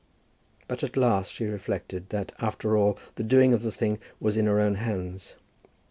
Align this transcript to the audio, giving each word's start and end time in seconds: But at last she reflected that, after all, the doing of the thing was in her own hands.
But 0.67 0.83
at 0.83 0.97
last 0.97 1.31
she 1.31 1.45
reflected 1.45 2.09
that, 2.09 2.31
after 2.39 2.75
all, 2.75 2.97
the 3.17 3.23
doing 3.23 3.53
of 3.53 3.61
the 3.61 3.71
thing 3.71 3.99
was 4.19 4.35
in 4.35 4.47
her 4.47 4.59
own 4.59 4.73
hands. 4.81 5.35